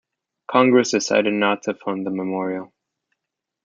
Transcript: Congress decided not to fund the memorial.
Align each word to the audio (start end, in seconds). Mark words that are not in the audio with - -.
Congress 0.49 0.89
decided 0.89 1.31
not 1.35 1.61
to 1.61 1.75
fund 1.75 2.07
the 2.07 2.09
memorial. 2.09 2.73